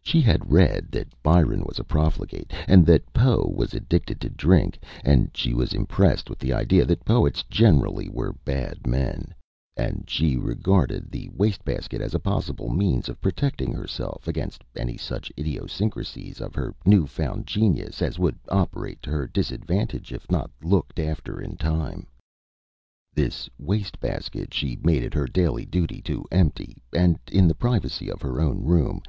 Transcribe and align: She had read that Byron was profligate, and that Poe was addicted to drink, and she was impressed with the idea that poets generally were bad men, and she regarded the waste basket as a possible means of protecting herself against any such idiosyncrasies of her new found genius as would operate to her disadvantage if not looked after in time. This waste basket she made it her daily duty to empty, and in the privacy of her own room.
She 0.00 0.20
had 0.20 0.50
read 0.50 0.88
that 0.90 1.14
Byron 1.22 1.62
was 1.64 1.78
profligate, 1.86 2.50
and 2.66 2.84
that 2.86 3.12
Poe 3.12 3.48
was 3.48 3.74
addicted 3.74 4.20
to 4.22 4.28
drink, 4.28 4.80
and 5.04 5.30
she 5.36 5.54
was 5.54 5.72
impressed 5.72 6.28
with 6.28 6.40
the 6.40 6.52
idea 6.52 6.84
that 6.84 7.04
poets 7.04 7.44
generally 7.48 8.08
were 8.08 8.32
bad 8.44 8.88
men, 8.88 9.32
and 9.76 10.02
she 10.10 10.36
regarded 10.36 11.12
the 11.12 11.30
waste 11.32 11.64
basket 11.64 12.00
as 12.00 12.12
a 12.12 12.18
possible 12.18 12.70
means 12.70 13.08
of 13.08 13.20
protecting 13.20 13.72
herself 13.72 14.26
against 14.26 14.64
any 14.74 14.96
such 14.96 15.30
idiosyncrasies 15.38 16.40
of 16.40 16.56
her 16.56 16.74
new 16.84 17.06
found 17.06 17.46
genius 17.46 18.02
as 18.02 18.18
would 18.18 18.40
operate 18.48 19.00
to 19.02 19.10
her 19.10 19.28
disadvantage 19.28 20.12
if 20.12 20.28
not 20.28 20.50
looked 20.60 20.98
after 20.98 21.40
in 21.40 21.54
time. 21.54 22.08
This 23.14 23.48
waste 23.60 24.00
basket 24.00 24.52
she 24.52 24.76
made 24.82 25.04
it 25.04 25.14
her 25.14 25.28
daily 25.28 25.64
duty 25.64 26.02
to 26.02 26.24
empty, 26.32 26.82
and 26.92 27.16
in 27.30 27.46
the 27.46 27.54
privacy 27.54 28.10
of 28.10 28.20
her 28.22 28.40
own 28.40 28.64
room. 28.64 29.00